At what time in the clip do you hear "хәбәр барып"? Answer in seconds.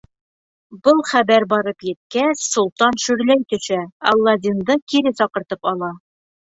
1.09-1.85